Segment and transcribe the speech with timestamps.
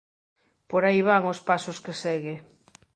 [0.69, 2.35] Por aí van os pasos que segue.